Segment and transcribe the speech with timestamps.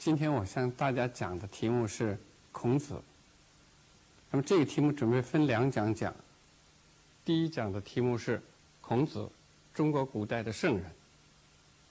[0.00, 2.18] 今天我向大家讲的题目是
[2.52, 2.98] 孔子。
[4.30, 6.14] 那么这个题目准备分两讲讲。
[7.22, 8.42] 第一讲的题目是
[8.80, 9.28] 孔子，
[9.74, 10.90] 中国古代的圣人。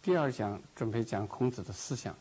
[0.02, 2.16] 第二讲准备讲孔子的思想。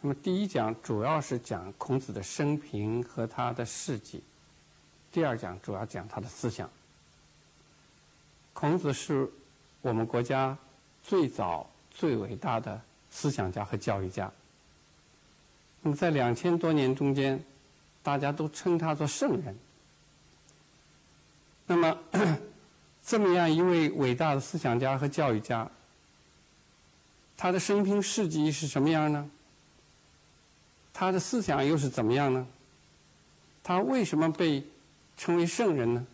[0.00, 4.22] 那么第一讲主要是讲孔子的生平和他的事迹，
[5.12, 6.70] 第二讲主要讲他的思想。
[8.54, 9.30] 孔子是
[9.82, 10.56] 我们国家
[11.02, 12.80] 最早最伟大的
[13.14, 14.28] 思想家和教育家。
[15.80, 17.40] 那么在两千多年中间，
[18.02, 19.56] 大家都称他做圣人。
[21.64, 21.96] 那么
[23.06, 25.70] 这么样一位伟大的思想家和教育家，
[27.36, 29.30] 他的生平事迹是什么样呢？
[30.92, 32.44] 他的思想又是怎么样呢？
[33.62, 34.66] 他为什么被
[35.16, 36.04] 称为圣人呢？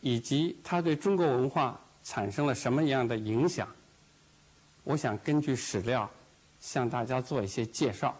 [0.00, 3.66] 以及他对中国文化产生了什么样的影响？
[4.88, 6.10] 我想根据史料
[6.60, 8.16] 向大家做一些介绍。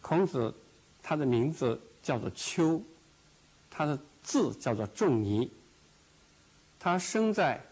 [0.00, 0.52] 孔子，
[1.00, 2.82] 他的名字叫做丘，
[3.70, 5.48] 他的字叫做仲尼。
[6.80, 7.62] 他生在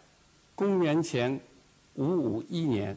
[0.55, 1.41] 公元前
[1.95, 2.97] 五五一年，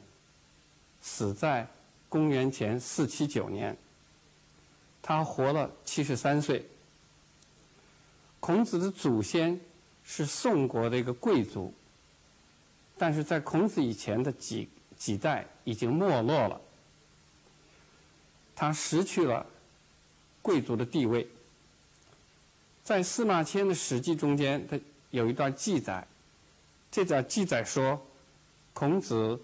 [1.01, 1.67] 死在。
[2.07, 3.75] 公元前四七九年，
[5.01, 6.63] 他活了七十三岁。
[8.39, 9.59] 孔子的祖先
[10.03, 11.73] 是宋国的一个贵族，
[12.97, 16.61] 但是在孔子以前的几几代已经没落了，
[18.55, 19.45] 他失去了
[20.41, 21.27] 贵族的地位。
[22.83, 26.05] 在司马迁的《史记》中间，他有一段记载，
[26.91, 27.99] 这段记载说，
[28.73, 29.39] 孔子。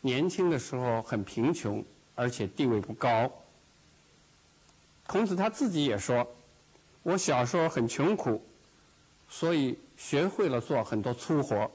[0.00, 1.84] 年轻的时候很贫穷，
[2.14, 3.28] 而且地位不高。
[5.08, 6.24] 孔子他自己也说
[7.02, 8.40] ：“我小时候很穷苦，
[9.28, 11.68] 所以学会了做很多粗活。”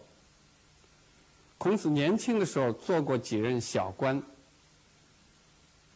[1.63, 4.22] 孔子年轻的时候做过几任小官，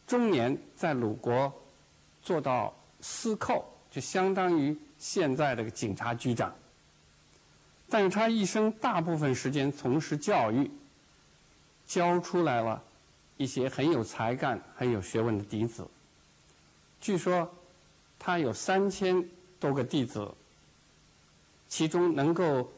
[0.06, 1.52] 中年在鲁国
[2.22, 6.50] 做到司寇，就相当于现在的警察局长。
[7.86, 10.70] 但是他一生大部分时间从事教育。
[11.86, 12.82] 教出来了
[13.36, 15.86] 一些很有才干、很有学问的弟子。
[16.98, 17.46] 据说
[18.18, 19.22] 他有三千
[19.60, 20.30] 多个弟子，
[21.68, 22.70] 其中能够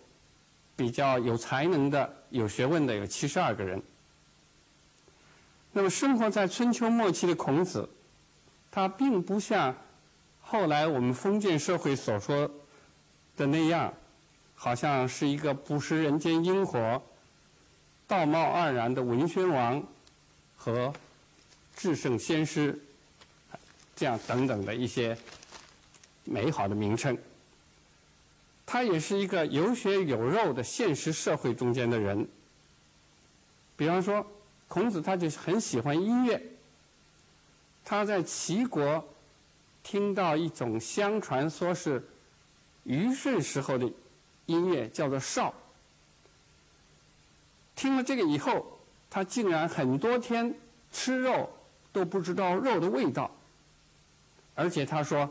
[0.80, 3.82] 比较有才能的、有学问的有七十二个人。
[5.72, 7.86] 那么，生活在春秋末期的孔子，
[8.70, 9.76] 他并不像
[10.40, 12.50] 后来我们封建社会所说
[13.36, 13.92] 的那样，
[14.54, 17.02] 好像是一个不食人间烟火。
[18.06, 19.86] 道貌岸然的文宣王
[20.56, 20.90] 和
[21.76, 22.82] 至圣先师，
[23.94, 25.14] 这样等等的一些
[26.24, 27.14] 美好的名称。
[28.72, 32.28] 他也是一个有血有肉的现实社会中间的人。
[33.76, 34.24] 比方说，
[34.68, 36.40] 孔子他就很喜欢音乐。
[37.84, 39.04] 他在齐国
[39.82, 42.08] 听到一种相传说是
[42.84, 43.90] 虞舜时候的
[44.46, 45.52] 音乐，叫做韶。
[47.74, 48.78] 听了这个以后，
[49.10, 50.54] 他竟然很多天
[50.92, 51.50] 吃肉
[51.92, 53.34] 都不知道肉的味道，
[54.54, 55.28] 而且他说，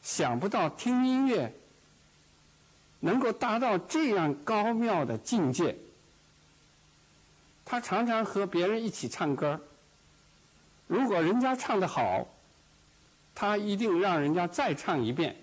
[0.00, 1.52] 想不到听音乐
[3.04, 5.76] 能够达到这样高妙的境界。
[7.64, 9.60] 他常常和别人一起唱歌，
[10.86, 12.28] 如果人家唱的好，
[13.34, 15.36] 他一定让人家再唱一遍，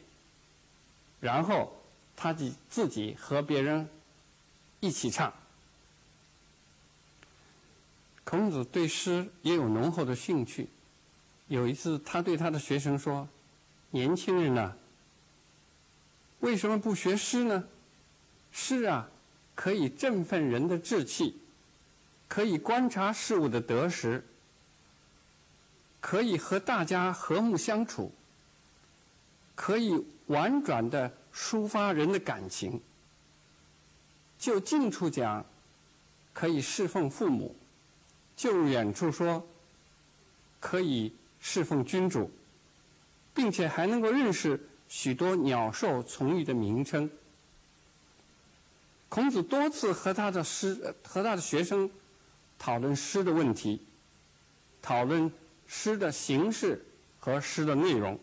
[1.19, 1.75] 然后
[2.15, 3.89] 他自自己和别人
[4.79, 5.33] 一起唱。
[8.23, 10.69] 孔子对诗也有浓厚的兴趣。
[11.47, 13.27] 有一次，他对他的学生说
[13.89, 14.71] ：“年轻人呐，
[16.39, 17.67] 为什么不学诗呢？
[18.51, 19.09] 诗啊，
[19.55, 21.39] 可以振奋人的志气，
[22.27, 24.23] 可以观察事物的得失，
[25.99, 28.11] 可以和大家和睦相处，
[29.55, 32.81] 可以婉转的抒发人的感情。
[34.37, 35.45] 就近处讲，
[36.33, 37.55] 可以侍奉父母。”
[38.39, 39.45] 就远处说，
[40.61, 42.31] 可以侍奉君主，
[43.33, 47.09] 并且还能够认识许多鸟兽虫鱼的名称。
[49.07, 51.89] 孔子多次和他的诗和他的学生
[52.57, 53.81] 讨论诗的问题，
[54.81, 55.31] 讨论
[55.65, 56.85] 诗的形式
[57.19, 58.19] 和诗的内容。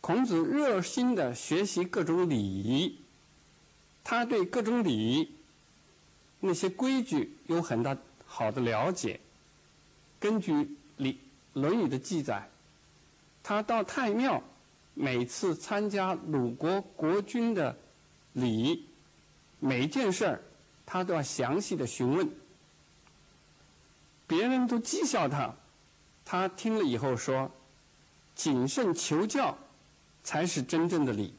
[0.00, 2.98] 孔子热心的学习各种礼仪，
[4.02, 5.30] 他对各种礼仪
[6.40, 7.96] 那些规矩有很大。
[8.28, 9.20] 好的了解。
[10.18, 10.52] 根据
[10.96, 11.18] 《礼
[11.52, 12.50] 论语》的记载，
[13.42, 14.42] 他到太庙，
[14.98, 17.76] 每次参加鲁国国君的
[18.32, 18.88] 礼，
[19.60, 20.42] 每件事儿，
[20.86, 22.26] 他都要详细的询问。
[24.26, 25.54] 别人都讥笑他，
[26.24, 27.50] 他听了以后说
[28.34, 29.56] ：“谨慎求教，
[30.24, 31.34] 才是真正的礼。”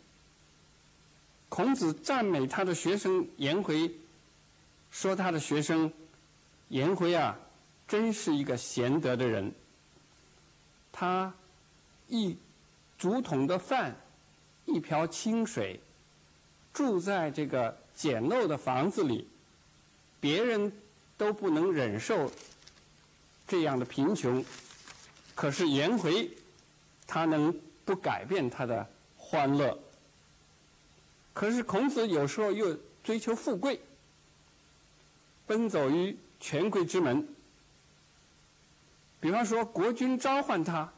[1.49, 3.91] 孔子赞美他的学生颜回，
[4.91, 5.91] 说他的学生
[6.67, 7.35] 颜回啊，
[7.87, 9.51] 真是一个贤德的人。
[10.91, 11.33] 他
[12.07, 12.37] 一
[12.97, 13.95] 竹筒的饭，
[14.65, 15.79] 一瓢清水，
[16.73, 19.27] 住在这个简陋的房子里，
[20.19, 20.71] 别人
[21.15, 22.31] 都不能忍受
[23.47, 24.43] 这样的贫穷，
[25.35, 26.29] 可是颜回
[27.05, 27.55] 他能
[27.85, 29.77] 不改变他的欢乐。
[31.33, 33.79] 可是孔子有时候又追求富贵，
[35.45, 37.27] 奔走于权贵之门。
[39.19, 40.91] 比方说，国君召唤他，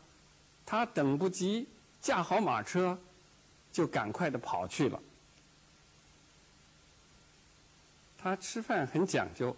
[0.66, 1.68] 他等不及
[2.01, 2.98] 驾好马车，
[3.72, 5.01] 就赶快的跑去了。
[8.18, 9.56] 他吃饭很讲究，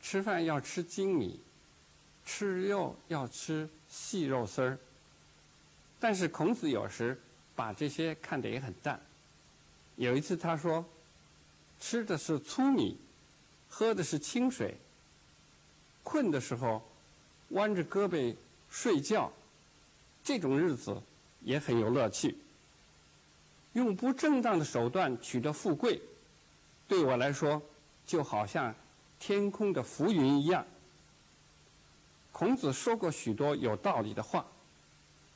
[0.00, 1.40] 吃饭要吃精米，
[2.24, 4.78] 吃肉要吃细肉丝儿。
[5.98, 7.20] 但是孔子有时
[7.54, 8.98] 把这些看得也很淡。
[9.96, 10.82] 有一次，他说
[11.78, 12.96] ：“吃的是粗米，
[13.68, 14.74] 喝的是清水。
[16.02, 16.82] 困的时候，
[17.50, 18.34] 弯着胳膊
[18.70, 19.30] 睡觉，
[20.24, 21.02] 这种日子
[21.42, 22.36] 也很有乐趣。
[23.72, 26.00] 用不正当的手段取得富贵，
[26.88, 27.60] 对我来说，
[28.06, 28.74] 就好像
[29.18, 30.66] 天空的浮云一样。”
[32.32, 34.46] 孔子说过许多有道理的话，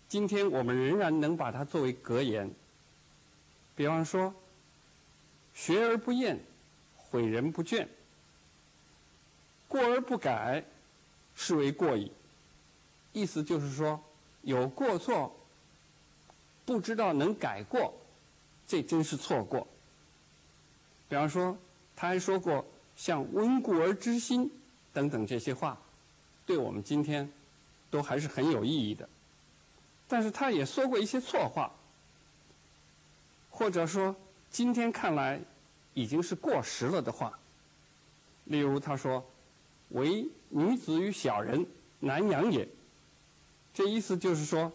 [0.08, 2.50] 今天我们仍然能把它作为格言。
[3.74, 4.34] 比方说。
[5.56, 6.36] 学而不厌，
[6.98, 7.86] 诲人不倦；
[9.68, 10.64] 过而不改，
[11.36, 12.10] 是为过矣。
[13.12, 14.02] 意思就是说，
[14.42, 15.32] 有过错，
[16.64, 17.94] 不知道能改过，
[18.66, 19.66] 这真是错过。
[21.08, 21.56] 比方说，
[21.94, 22.64] 他还说过
[22.96, 24.50] 像“温故而知新”
[24.92, 25.78] 等等这些话，
[26.46, 27.30] 对我们今天
[27.90, 29.08] 都还是很有意义的。
[30.08, 31.70] 但是他也说过一些错话，
[33.50, 34.14] 或者说。
[34.50, 35.40] 今天看来
[35.94, 37.36] 已经是过时了的话，
[38.44, 39.28] 例如他说
[39.90, 41.66] ：“唯女子与小人，
[41.98, 42.68] 难养也。”
[43.74, 44.72] 这意思就是说，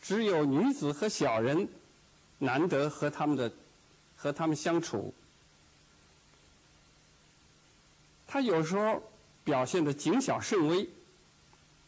[0.00, 1.68] 只有女子和小人
[2.38, 3.52] 难得和他们的
[4.16, 5.12] 和他们相处。
[8.26, 9.02] 他有时候
[9.44, 10.88] 表现的谨小慎微，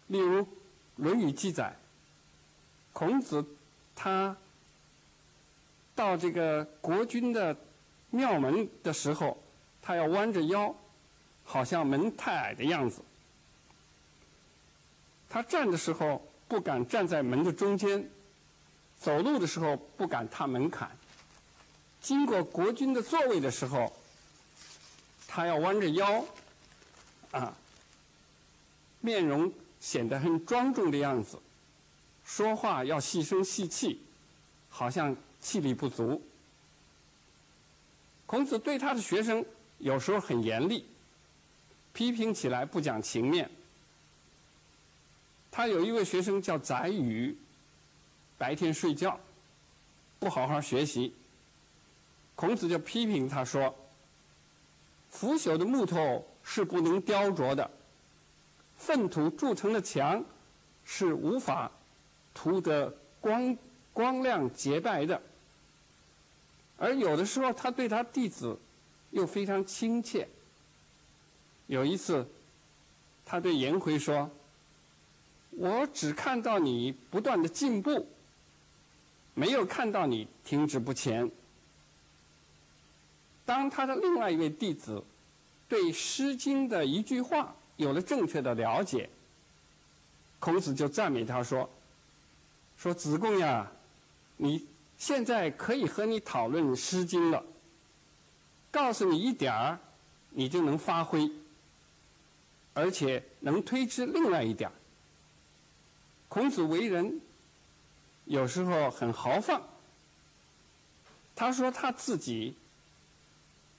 [0.06, 0.42] 例如
[0.96, 1.76] 《论语》记载，
[2.92, 3.44] 孔子
[3.94, 4.36] 他。
[5.94, 7.56] 到这个国君的
[8.10, 9.36] 庙门的时候，
[9.82, 10.72] 他要弯着腰，
[11.42, 13.02] 好像门太矮的样子。
[15.28, 18.08] 他站的时候不敢站在门的中间，
[18.98, 20.90] 走路的时候不敢踏门槛。
[22.00, 23.92] 经过国君的座位的时候，
[25.26, 26.24] 他要弯着腰，
[27.30, 27.54] 啊，
[29.00, 31.38] 面容显得很庄重的样子，
[32.24, 34.02] 说话要细声细气，
[34.68, 35.14] 好像。
[35.40, 36.20] 气力不足，
[38.26, 39.46] 孔子对他的学生
[39.78, 40.84] 有时候很严厉，
[41.92, 43.48] 批评起来不讲情面。
[45.50, 47.36] 他有一位学生叫宰予，
[48.36, 49.18] 白天睡觉，
[50.18, 51.14] 不好好学习，
[52.34, 53.74] 孔子就批评他说
[55.10, 57.68] ：“腐朽的木头是不能雕琢的，
[58.76, 60.24] 粪土铸成的墙
[60.84, 61.70] 是无法
[62.32, 63.56] 涂得光
[63.92, 65.20] 光亮洁白的。”
[66.78, 68.56] 而有的时候，他对他弟子
[69.10, 70.28] 又非常亲切。
[71.66, 72.24] 有一次，
[73.26, 74.30] 他对颜回说
[75.58, 78.08] ：“我只看到你不断的进步，
[79.34, 81.30] 没有看到你停止不前。”
[83.44, 85.02] 当他的另外一位弟子
[85.68, 89.10] 对《诗经》的一句话有了正确的了解，
[90.38, 91.68] 孔子就赞美他说
[92.78, 93.70] ：“说子贡呀，
[94.36, 94.66] 你。”
[94.98, 97.40] 现在可以和你讨论《诗经》了。
[98.68, 99.78] 告诉你一点儿，
[100.30, 101.30] 你就能发挥，
[102.74, 104.72] 而且能推知另外一点儿。
[106.28, 107.20] 孔子为人
[108.24, 109.62] 有时候很豪放。
[111.34, 112.54] 他说他自己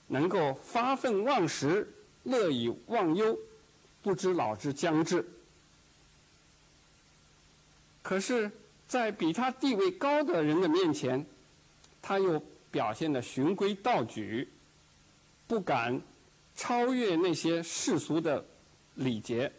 [0.06, 1.88] 能够发愤忘食，
[2.24, 3.38] 乐以忘忧，
[4.02, 5.24] 不知老之将至。
[8.02, 8.50] 可是。
[8.90, 11.24] 在比他地位高的人的面前，
[12.02, 12.42] 他又
[12.72, 14.48] 表现的循规蹈矩，
[15.46, 16.02] 不敢
[16.56, 18.44] 超越那些世俗的
[18.96, 19.52] 礼节。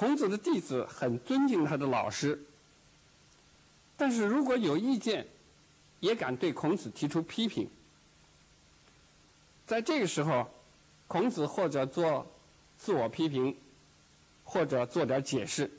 [0.00, 2.42] 孔子的弟子很尊敬他的老师，
[3.98, 5.26] 但是如果有意见，
[6.00, 7.68] 也敢对孔子提出批评。
[9.66, 10.48] 在这个时候，
[11.06, 12.26] 孔子或者做
[12.78, 13.54] 自我批评，
[14.42, 15.70] 或者做点解释。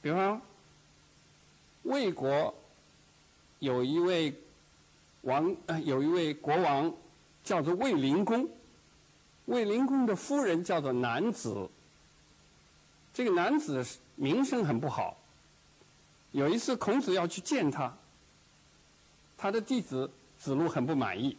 [0.00, 0.40] 比方，
[1.82, 2.54] 魏国
[3.58, 4.34] 有一位
[5.20, 6.90] 王，有一位国王
[7.44, 8.48] 叫做魏灵公，
[9.44, 11.68] 魏灵公的夫人叫做南子。
[13.18, 13.84] 这个男子
[14.14, 15.16] 名声很不好。
[16.30, 17.92] 有一次，孔子要去见他，
[19.36, 20.08] 他的弟子
[20.38, 21.36] 子路很不满意，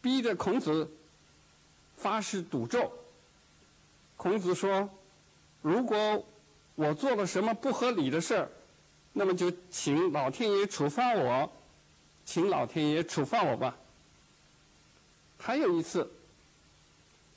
[0.00, 0.88] 逼着孔子
[1.96, 2.92] 发誓赌咒。
[4.16, 4.88] 孔子说
[5.62, 6.24] ：“如果
[6.76, 8.48] 我做了什么不合理的事儿，
[9.12, 11.50] 那么就请老天爷处罚我，
[12.24, 13.76] 请老天爷处罚我吧。”
[15.42, 16.08] 还有一次，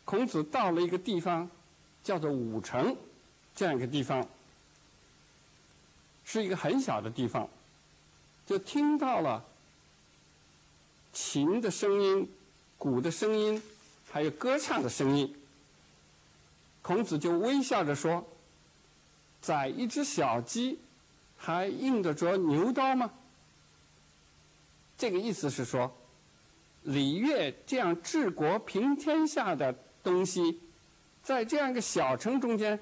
[0.04, 1.50] 孔子到了一个地方。
[2.06, 2.96] 叫做武城，
[3.56, 4.26] 这样一个地方，
[6.24, 7.50] 是一个很小的地方，
[8.46, 9.44] 就听到了
[11.12, 12.32] 琴的声音、
[12.78, 13.60] 鼓的声音，
[14.12, 15.36] 还有歌唱的声音。
[16.84, 18.24] 孔子就微笑着说
[19.42, 20.78] ：“宰一只小鸡，
[21.36, 23.12] 还用得着牛刀吗？”
[24.96, 25.92] 这个意思是说，
[26.84, 30.60] 礼乐这样治国平天下的东西。
[31.26, 32.80] 在这样一个小城中间，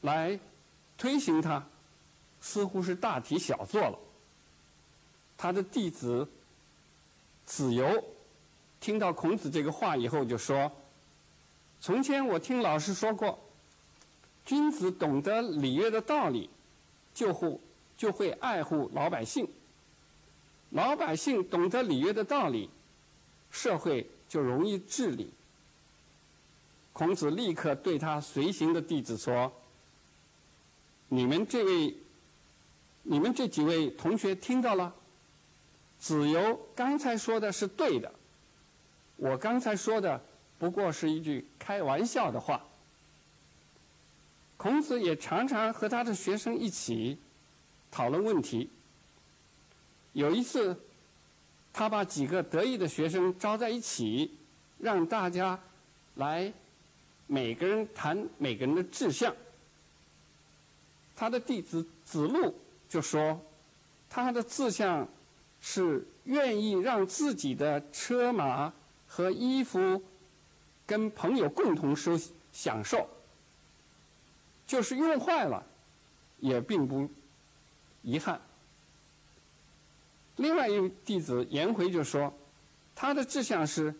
[0.00, 0.40] 来
[0.96, 1.62] 推行它，
[2.40, 3.98] 似乎是大题小做了。
[5.36, 6.26] 他的弟子
[7.44, 8.02] 子游
[8.80, 10.72] 听到孔子这个话以后，就说
[11.82, 13.38] ：“从前我听老师说过，
[14.46, 16.48] 君子懂得礼乐的道理，
[17.12, 17.60] 就会
[17.94, 19.44] 就会爱护老百姓；
[20.70, 22.70] 老百姓懂得礼乐的道理，
[23.50, 25.30] 社会就容易治理。”
[26.92, 29.50] 孔子立刻对他随行的弟子说
[31.08, 31.96] ：“你们这位，
[33.04, 34.94] 你们这几位同学听到了？
[35.98, 38.12] 子游刚才说的是对的，
[39.16, 40.22] 我刚才说的
[40.58, 42.62] 不过是一句开玩笑的话。”
[44.58, 47.16] 孔子也常常和他的学生一起
[47.90, 48.68] 讨论问题。
[50.12, 50.78] 有一次，
[51.72, 54.36] 他把几个得意的学生招在一起，
[54.78, 55.58] 让大家
[56.16, 56.52] 来。
[57.32, 59.32] 每个人谈每个人的志向，
[61.14, 62.52] 他的弟子子路
[62.88, 63.40] 就说，
[64.08, 65.06] 他的志向
[65.60, 68.72] 是愿意让自己的车马
[69.06, 70.02] 和衣服
[70.84, 72.18] 跟朋友共同收
[72.52, 73.08] 享受，
[74.66, 75.64] 就是用坏了
[76.40, 77.08] 也并不
[78.02, 78.40] 遗憾。
[80.34, 82.34] 另外一位弟子颜回就说，
[82.96, 83.94] 他的志向是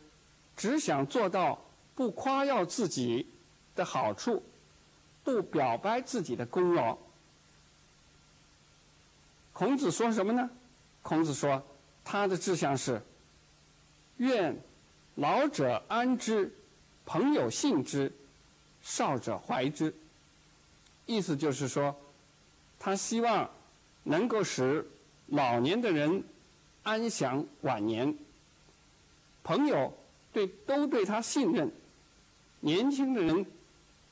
[0.56, 1.56] 只想做到。
[2.00, 3.26] 不夸耀自己
[3.76, 4.42] 的好处，
[5.22, 6.96] 不表白自己的功劳。
[9.52, 10.48] 孔子说什么呢？
[11.02, 11.62] 孔子说，
[12.02, 13.02] 他的志向是：
[14.16, 14.58] 愿
[15.16, 16.50] 老者安之，
[17.04, 18.10] 朋友信之，
[18.80, 19.94] 少者怀之。
[21.04, 21.94] 意思就是说，
[22.78, 23.50] 他希望
[24.04, 24.90] 能够使
[25.26, 26.24] 老年的人
[26.82, 28.16] 安享晚年，
[29.44, 29.92] 朋友
[30.32, 31.70] 对都对他信任。
[32.60, 33.44] 年轻的人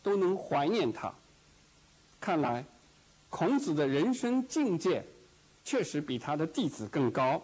[0.02, 1.12] 都能怀念他。
[2.21, 2.64] 看来，
[3.31, 5.05] 孔子的人生境界
[5.64, 7.43] 确实比他的弟子更高。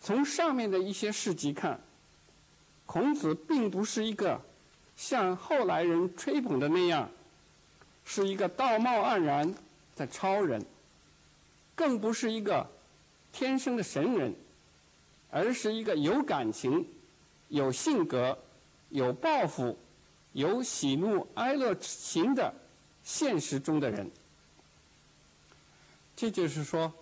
[0.00, 1.80] 从上面的一些事迹看，
[2.86, 4.40] 孔子并不是一个
[4.96, 7.10] 像后来人吹捧的那样，
[8.04, 9.52] 是一个道貌岸然
[9.96, 10.64] 的超人，
[11.74, 12.64] 更不是一个
[13.32, 14.34] 天生的神人，
[15.30, 16.86] 而是一个有感情、
[17.48, 18.38] 有性格。
[18.90, 19.76] 有抱负、
[20.32, 22.54] 有喜怒哀乐之情的
[23.04, 24.10] 现实中的人，
[26.16, 26.92] 这就是说，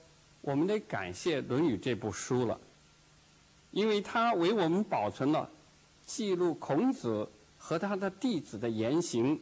[0.40, 2.58] 我们得感谢《论语》这部书了，
[3.70, 5.48] 因为它为我们保存了
[6.04, 7.28] 记录孔子
[7.58, 9.40] 和他的弟子的言行，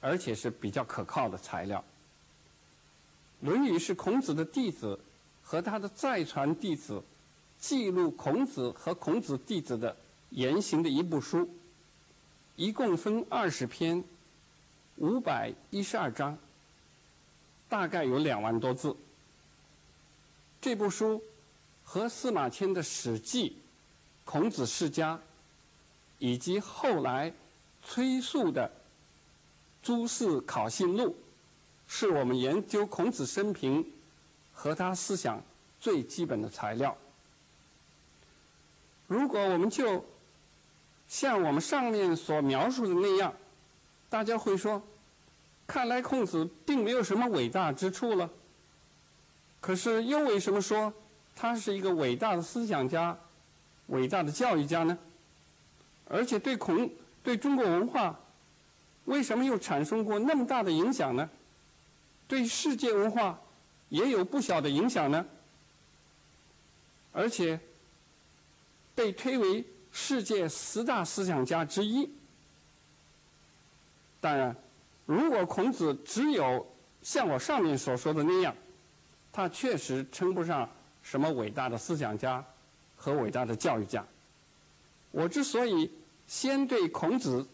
[0.00, 1.84] 而且是比较可靠的材料。
[3.46, 4.98] 《论语》是孔子的弟子
[5.42, 7.02] 和他的再传弟子
[7.58, 9.96] 记录孔子和孔子弟子的。
[10.32, 11.48] 言行的一部书，
[12.56, 14.02] 一共分二十篇，
[14.96, 16.36] 五百一十二章，
[17.68, 18.96] 大概有两万多字。
[20.60, 21.22] 这部书
[21.84, 23.50] 和司马迁的《史记》
[24.24, 25.16] 《孔子世家》，
[26.18, 27.32] 以及后来
[27.82, 28.66] 崔述的
[29.82, 31.10] 《诸事考信录》，
[31.86, 33.84] 是我们研究孔子生平
[34.54, 35.42] 和他思想
[35.78, 36.96] 最基本的材料。
[39.08, 40.02] 如果我们就
[41.12, 43.34] 像我们上面所描述的那样，
[44.08, 44.82] 大家会说
[45.68, 48.30] ：“看来孔子并没有什么伟大之处了。”
[49.60, 50.90] 可是又为什么说
[51.36, 53.14] 他是一个伟大的思想家、
[53.88, 54.96] 伟大的教育家呢？
[56.08, 56.90] 而且对孔
[57.22, 58.18] 对中国文化，
[59.04, 61.28] 为什么又产生过那么大的影响呢？
[62.26, 63.38] 对世界文化
[63.90, 65.26] 也有不小的影响呢？
[67.12, 67.60] 而且
[68.94, 69.62] 被推为
[69.92, 72.10] 世界十大思想家之一。
[74.20, 74.56] 当然，
[75.06, 76.66] 如果孔子只有
[77.02, 78.54] 像我上面所说的那样，
[79.32, 80.68] 他确实称不上
[81.02, 82.44] 什么伟大的思想家
[82.96, 84.04] 和伟大的教育家。
[85.10, 85.90] 我之所以
[86.26, 87.46] 先对孔子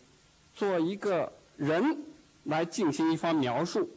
[0.54, 2.04] 做一个人
[2.44, 3.88] 来进行一番描述，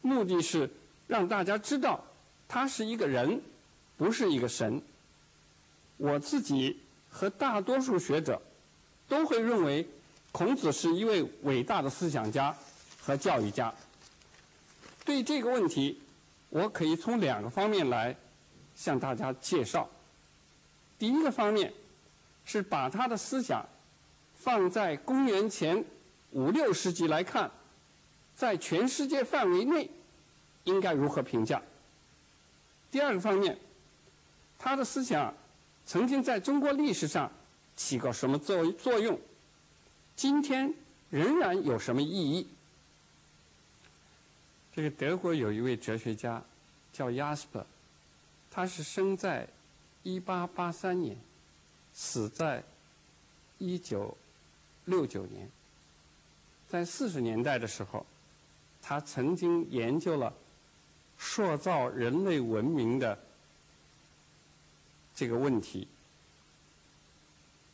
[0.00, 0.68] 目的是
[1.06, 2.02] 让大家知道
[2.48, 3.40] 他是一个人，
[3.96, 4.82] 不是一个神。
[5.98, 6.80] 我自己
[7.12, 8.42] 和大多数学者
[9.06, 9.88] 都会认为
[10.32, 12.52] 孔子是一位伟大的思想家
[13.00, 13.72] 和教育家。
[15.04, 16.02] 对这个问题，
[16.48, 18.16] 我可以从两个方面来
[18.74, 19.88] 向大家介绍。
[20.98, 21.72] 第一个方面。
[22.44, 23.64] 是把他的思想
[24.34, 25.84] 放在公元前
[26.32, 27.48] 五六世纪来看，
[28.34, 29.88] 在全世界范围内
[30.64, 31.62] 应该如何评价？
[32.90, 33.56] 第二个方面，
[34.58, 35.32] 他的思想
[35.86, 37.30] 曾经在中国历史上
[37.76, 39.18] 起过什么作作用？
[40.16, 40.72] 今天
[41.10, 42.46] 仍然有什么意义？
[44.74, 46.42] 这个德国有一位哲学家
[46.92, 47.66] 叫亚斯伯，
[48.50, 49.48] 他是生在
[50.02, 51.16] 一八八三年。
[51.94, 52.64] 死在
[53.58, 54.16] 一九
[54.86, 55.46] 六九年，
[56.66, 58.06] 在四十年代的时候，
[58.80, 60.32] 他曾经研究了
[61.18, 63.18] 塑造人类文明的
[65.14, 65.88] 这个问题，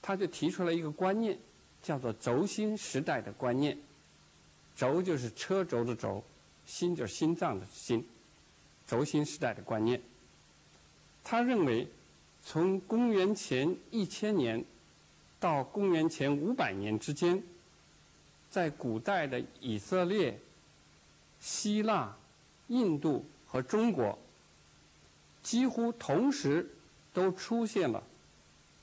[0.03, 1.39] 他就提出了一个观念，
[1.83, 3.77] 叫做“轴心时代”的观念。
[4.77, 6.23] 轴就是车轴的轴，
[6.67, 8.07] 心就是心脏的心，
[8.87, 10.01] 轴心时代的观念。
[11.23, 11.89] 他认为。
[12.41, 14.65] 从公元前一千年
[15.39, 17.43] 到公元前五百年之间，
[18.49, 20.39] 在古代的以色列、
[21.41, 22.17] 希腊、
[22.69, 24.17] 印度和中国，
[25.43, 26.67] 几乎同时
[27.13, 28.03] 都出现了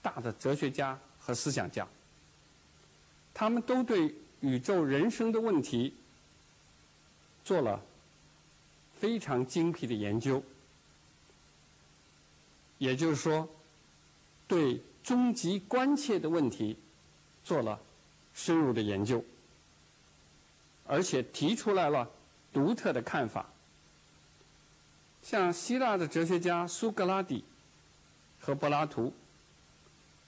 [0.02, 1.88] 大的哲学家和思想家。
[3.34, 5.94] 他们都对宇宙人生的问题
[7.44, 7.82] 做了
[9.00, 10.42] 非常精辟的研究。
[12.78, 13.48] 也就是说，
[14.48, 16.78] 对终极关切的问题
[17.44, 17.80] 做了
[18.34, 19.24] 深入的研究，
[20.86, 22.10] 而且提出来了
[22.52, 23.50] 独特的看法。
[25.24, 27.44] 像希腊的哲学家苏格拉底
[28.46, 29.12] 和柏拉图，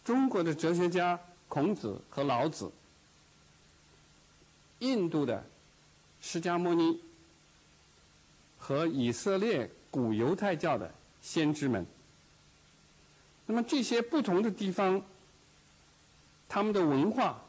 [0.04, 2.72] 中国的哲学家孔子和老子，
[4.80, 5.46] 印度的
[6.20, 7.00] 释迦牟尼
[8.58, 11.86] 和以色列古犹太教的先知们。
[13.46, 15.00] 那么这些不同的地方，
[16.50, 17.40] 他们的文化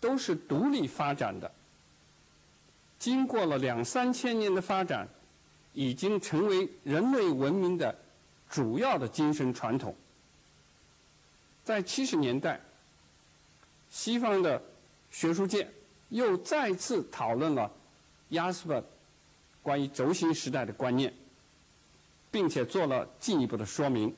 [0.00, 1.48] 都是独立发展的，
[2.98, 5.08] 经过了两三千年的发展，
[5.72, 7.96] 已经成为人类文明的
[8.50, 9.94] 主要的精神传统。
[11.66, 12.60] 在七十年代，
[13.90, 14.62] 西方的
[15.10, 15.68] 学术界
[16.10, 17.68] 又再次讨论了
[18.28, 18.80] 亚斯伯
[19.64, 21.12] 关于轴心时代的观念，
[22.30, 24.14] 并且做了进一步的说明。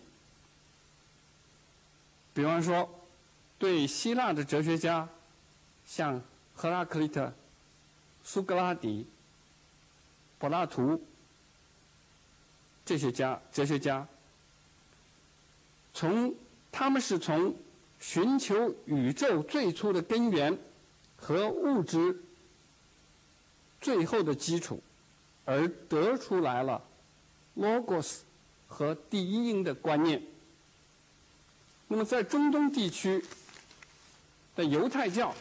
[2.35, 2.87] 比方说，
[3.59, 5.09] 对希腊的哲学家，
[5.87, 6.23] 像
[6.55, 7.33] 赫拉克利特、
[8.23, 9.07] 苏格拉底、
[10.39, 11.03] 柏拉图
[12.85, 14.07] 这些家哲学家，
[15.95, 16.35] 从
[16.79, 17.53] 他们是从
[17.99, 20.57] 寻求宇宙最初的根源
[21.17, 22.23] 和物质
[23.81, 24.81] 最后的基础，
[25.45, 26.81] 而得出来了
[27.57, 28.19] logos
[28.69, 30.23] 和第一因的观念。
[31.88, 33.25] 那么，在中东地区
[34.55, 35.35] 的犹太教，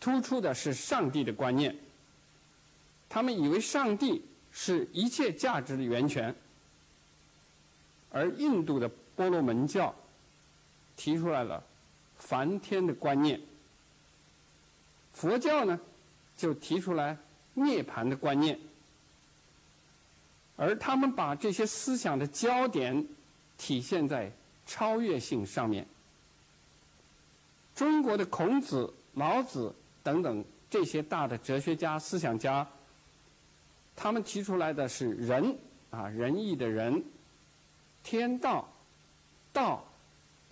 [0.00, 1.76] 突出的是上帝的观念。
[3.06, 6.34] 他们以为上帝是一切价值的源泉，
[8.08, 9.94] 而印度的波罗门教
[10.96, 11.62] 提出来了
[12.16, 13.40] 梵天的观念。
[15.12, 15.80] 佛教呢，
[16.36, 17.16] 就提出来
[17.54, 18.58] 涅槃的观念，
[20.56, 23.06] 而他们把这些思想的焦点
[23.58, 24.32] 体现在。
[24.64, 25.84] 超越性上面，
[27.74, 29.74] 中国的孔子、老子
[30.04, 32.66] 等等这些大的哲学家、思想家，
[33.96, 35.58] 他们提出来的是仁
[35.90, 37.04] 啊，仁义的仁，
[38.04, 38.72] 天道、
[39.52, 39.84] 道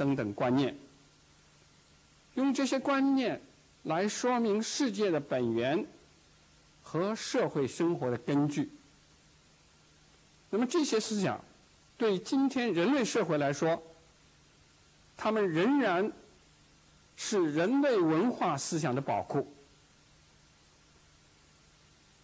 [0.01, 0.75] 等等观念，
[2.33, 3.39] 用这些观念
[3.83, 5.87] 来说明世界的本源
[6.83, 8.71] 和社会生活的根据。
[10.49, 11.39] 那么这些思想
[11.99, 13.83] 对今天人类社会来说，
[15.19, 16.11] 他们仍然
[17.15, 19.53] 是人类文化思想的宝库。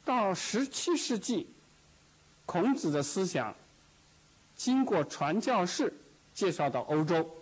[0.03, 1.47] 到十七世纪，
[2.47, 3.55] 孔子的思想
[4.57, 5.93] 经过传教士
[6.33, 7.36] 介绍到欧洲，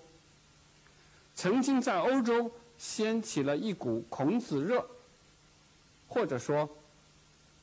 [1.35, 4.87] 曾经在欧洲掀起了一股孔子热，
[6.09, 6.69] 或者说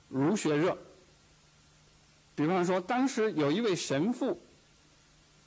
[0.09, 0.77] 儒学热。
[2.35, 4.39] 比方说，当时有一位神父，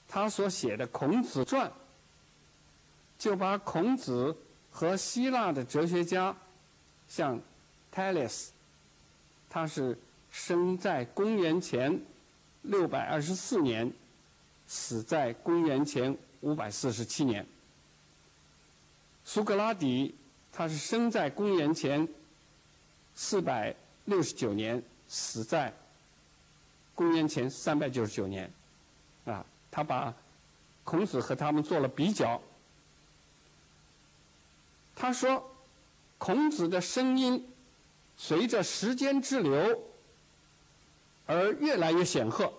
[0.06, 1.68] 他所写的《孔子传》，
[3.18, 4.36] 就把孔子
[4.70, 6.36] 和希腊的哲学家，
[7.08, 7.40] 像
[7.92, 8.48] Thales。
[9.50, 9.98] 他是
[10.30, 12.00] 生在公元前
[12.62, 13.92] 六百二十四年，
[14.66, 17.46] 死在公元前五百四十七年。
[19.24, 20.14] 苏格拉底，
[20.52, 22.06] 他是生在公元前
[23.14, 25.72] 四百六十九年，死在
[26.94, 28.50] 公元前三百九十九年。
[29.24, 30.14] 啊，他把
[30.84, 32.40] 孔子和他们做了比较。
[34.94, 35.50] 他说，
[36.18, 37.50] 孔子的声音。
[38.16, 39.76] 随着时间之流
[41.26, 42.54] 而越来越显赫，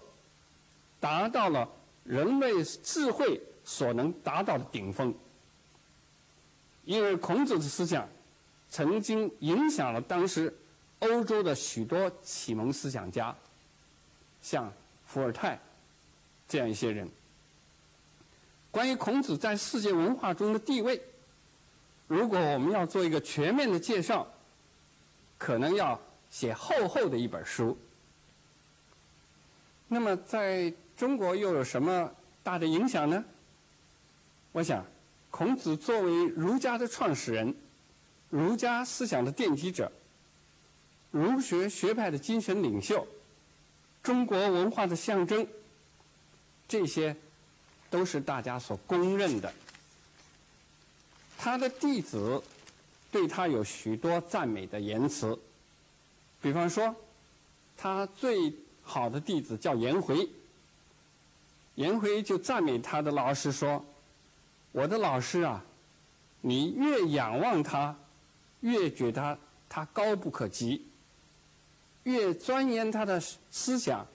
[1.00, 1.66] 达到了
[2.04, 5.16] 人类智慧所能达到的顶峰。
[6.86, 8.08] 因为孔子的思想
[8.70, 10.54] 曾经影响了当时
[11.00, 13.36] 欧洲的许多启蒙思想家，
[14.42, 14.72] 像
[15.06, 15.60] 伏尔泰
[16.48, 17.10] 这样一些人。
[18.72, 21.02] 关于孔子在世界文化中的地位，
[22.08, 24.28] 如果我们要做一个全面的介绍。
[25.38, 26.00] 可能要
[26.32, 27.78] 写厚厚的一本书。
[29.90, 32.10] 那么，在中国又有什么
[32.42, 33.24] 大的影响呢？
[34.54, 34.84] 我想，
[35.36, 37.54] 孔子作为儒家的创始人，
[38.30, 39.92] 儒家思想的奠基者，
[41.12, 43.06] 儒学学派的精神领袖，
[44.02, 45.46] 中国文化的象征，
[46.70, 47.14] 这些
[47.90, 49.54] 都是大家所公认的。
[51.38, 52.42] 他的弟子。
[53.12, 55.40] 对他有许多赞美的言辞，
[56.42, 56.94] 比方说，
[57.78, 60.28] 他最好的弟子叫颜回，
[61.76, 63.86] 颜回就赞美他的老师说
[64.76, 65.64] ：“我的老师啊，
[66.42, 67.96] 你越仰望他，
[68.60, 70.82] 越觉得他高不可及；
[72.04, 73.18] 越钻研他的
[73.50, 74.06] 思想，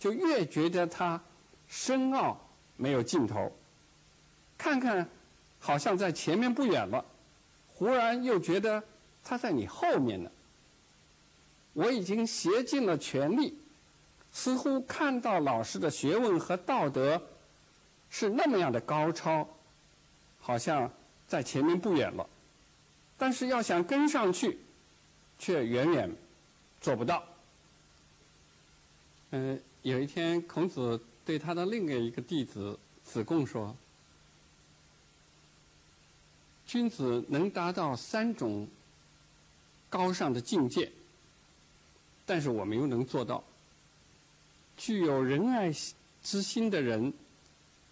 [0.00, 1.20] 就越觉得他
[1.68, 2.36] 深奥
[2.76, 3.52] 没有尽头。
[4.58, 5.08] 看看，
[5.60, 7.04] 好像在前面不远了。”
[7.72, 8.82] 忽然又觉得
[9.22, 10.28] 他在你后面呢。
[11.72, 13.56] 我已经竭尽了全力，
[14.32, 17.22] 似乎看到老师的学问和道德
[18.10, 19.48] 是那么样的高超，
[20.40, 20.90] 好像
[21.28, 22.28] 在前面不远了。
[23.16, 24.58] 但是要想跟上去，
[25.38, 26.10] 却远远
[26.80, 27.22] 做不到。
[29.30, 33.76] 嗯，有一天，孔子对他的另外一个弟子子贡说。
[36.66, 38.68] 君子能达到三种
[39.88, 40.90] 高尚的境界，
[42.24, 43.42] 但是我们又能做到。
[44.76, 45.72] 具有仁爱
[46.22, 47.12] 之心的人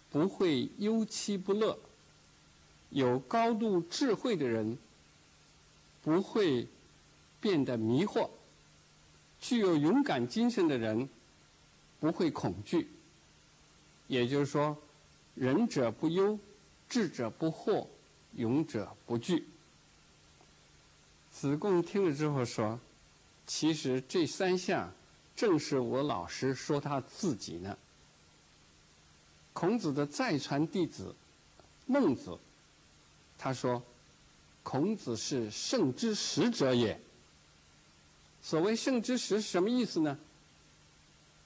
[0.09, 1.77] 不会忧戚不乐；
[2.89, 4.77] 有高度智慧的人
[6.01, 6.67] 不会
[7.39, 8.29] 变得迷惑；
[9.39, 11.09] 具有勇敢精神的人
[11.99, 12.89] 不会恐惧。
[14.07, 14.77] 也就是说，
[15.35, 16.37] 仁者不忧，
[16.87, 17.85] 智者不惑。
[18.35, 19.47] 勇者不惧。
[21.31, 22.79] 子贡听了之后说
[23.47, 24.93] ：“其实这三项
[25.35, 27.75] 正是我老师说他自己呢。”
[29.51, 31.15] 孔子的再传弟子
[31.87, 32.37] 孟子，
[33.39, 33.81] 他说
[34.61, 36.99] ：“孔子是圣之实者也。”
[38.43, 40.19] 所谓圣之实是什么意思呢？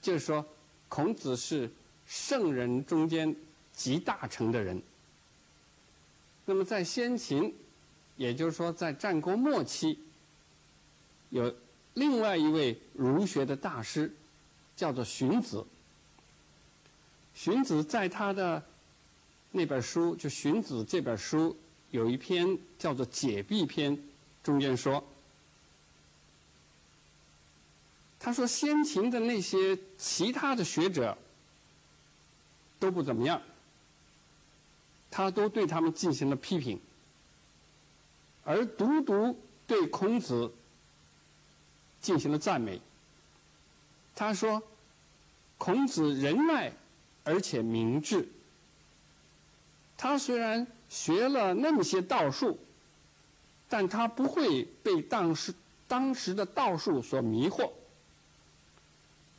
[0.02, 0.44] 就是说，
[0.88, 1.70] 孔子是
[2.06, 3.34] 圣人中间
[3.72, 4.82] 集大成的人。
[6.44, 7.54] 那么在先秦，
[8.16, 9.98] 也就是说在战国末期，
[11.30, 11.54] 有
[11.94, 14.12] 另外一位儒学的大师，
[14.76, 15.64] 叫做荀子。
[17.34, 18.62] 荀子在他的
[19.52, 21.56] 那本书，就《荀子》这本书，
[21.94, 23.96] 有一篇叫做《解蔽篇》，
[24.42, 25.02] 中间说，
[28.18, 31.16] 他说先秦的那些其他的学者
[32.80, 33.40] 都不怎么样。
[35.08, 36.80] 他都对他们进行了批评，
[38.42, 40.52] 而独独对孔子
[42.00, 42.80] 进行了赞美。
[44.16, 44.60] 他说
[45.58, 46.72] ：“孔子仁爱
[47.22, 48.28] 而且明智。
[49.96, 52.56] 他虽然学了那么些道术，
[53.68, 55.52] 但他不会被当时
[55.88, 57.72] 当时的道术所迷惑，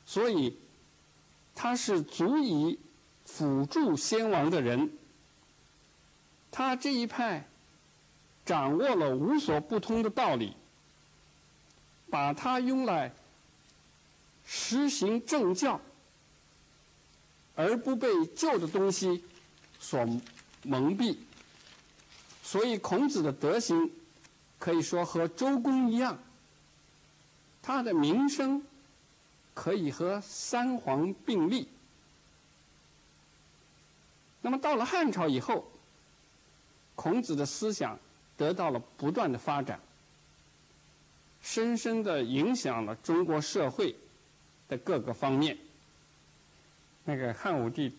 [0.06, 0.58] 所以
[1.56, 2.78] 他是足以
[3.24, 4.91] 辅助先王的人。”
[6.52, 7.48] 他这一派
[8.46, 10.54] 掌握了无所不通的道理，
[12.10, 13.13] 把它用来
[14.46, 15.80] 实行政教，
[17.56, 19.24] 而不被旧的东西
[19.80, 20.06] 所
[20.63, 21.15] 蒙蔽。
[22.45, 23.91] 所以，孔子的德行
[24.60, 26.15] 可以说和周公一样，
[27.60, 28.63] 他的名声
[29.55, 31.67] 可以和三皇并立。
[34.41, 35.65] 那么，到了汉朝以后，
[36.93, 37.97] 孔子的思想
[38.38, 39.79] 得到了不断的发展，
[41.41, 43.95] 深深的影响了中国社会
[44.67, 45.58] 的各个方面。
[47.05, 47.97] 那个汉武帝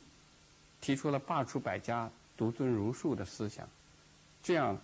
[0.80, 3.68] 提出了罢黜百家，独尊儒术的思想。
[4.46, 4.78] 这样，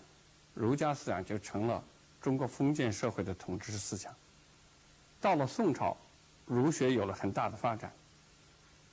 [0.54, 1.80] 儒家思想就成了
[2.20, 4.12] 中国封建社会的统治思想。
[5.20, 5.96] 到了宋朝，
[6.46, 7.92] 儒学有了很大的发展。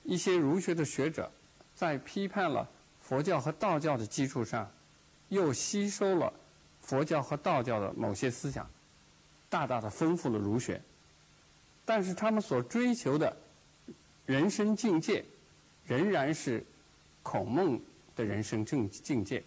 [0.04, 1.32] 一些儒学的学者
[1.74, 2.70] 在批判了
[3.02, 4.72] 佛教和道教的基础上，
[5.30, 6.32] 又吸收了
[6.82, 8.70] 佛教和道教的某些思想，
[9.50, 10.80] 大大的丰富了儒学。
[11.84, 13.36] 但是他们所追求的
[14.28, 15.26] 人生境界，
[15.88, 16.64] 仍然是
[17.24, 17.82] 孔孟
[18.16, 19.44] 的人生境境界。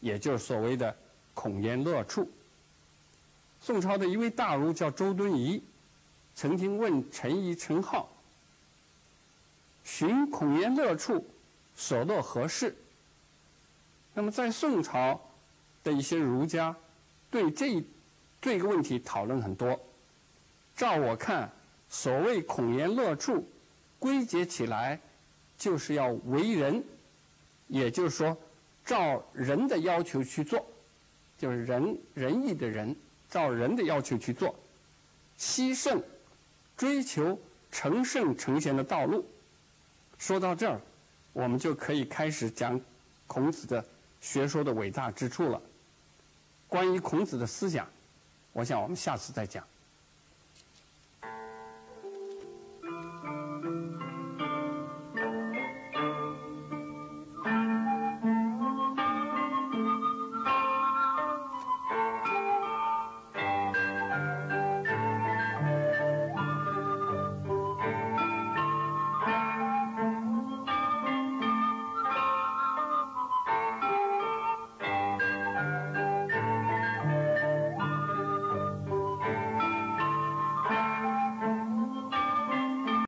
[0.00, 0.94] 也就是所谓的
[1.34, 2.30] “孔颜乐处”。
[3.60, 5.60] 宋朝的一位大儒叫周敦颐，
[6.34, 8.08] 曾经问陈颐、陈浩
[9.82, 11.26] ：“寻孔颜乐处，
[11.74, 12.76] 所乐何事？”
[14.14, 15.20] 那么，在宋朝
[15.82, 16.74] 的一些儒家
[17.30, 17.82] 对这
[18.40, 19.78] 这个问题讨论很多。
[20.76, 21.50] 照我看，
[21.88, 23.48] 所谓“孔颜乐处”，
[23.98, 25.00] 归结起来
[25.58, 26.84] 就是要为人，
[27.68, 28.36] 也就是说。
[28.86, 30.64] 照人的要求去做，
[31.36, 32.94] 就是仁仁义的人，
[33.28, 34.54] 照人的要求去做，
[35.36, 36.00] 牺牲，
[36.76, 37.36] 追求
[37.72, 39.28] 成圣成贤的道路。
[40.18, 40.80] 说到这儿，
[41.32, 42.80] 我们就可以开始讲
[43.26, 43.84] 孔子的
[44.20, 45.60] 学说的伟大之处了。
[46.68, 47.86] 关于孔子的思想，
[48.52, 49.66] 我想我们下次再讲。